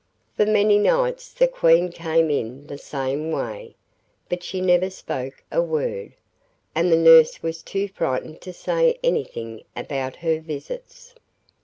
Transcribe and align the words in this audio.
For 0.35 0.47
many 0.47 0.79
nights 0.79 1.31
the 1.31 1.47
Queen 1.47 1.91
came 1.91 2.31
in 2.31 2.65
the 2.65 2.79
same 2.79 3.29
way, 3.31 3.75
but 4.29 4.41
she 4.41 4.59
never 4.59 4.89
spoke 4.89 5.43
a 5.51 5.61
word, 5.61 6.15
and 6.73 6.91
the 6.91 6.97
nurse 6.97 7.43
was 7.43 7.61
too 7.61 7.87
frightened 7.87 8.41
to 8.41 8.51
say 8.51 8.97
anything 9.03 9.61
about 9.75 10.15
her 10.15 10.39
visits. 10.39 11.13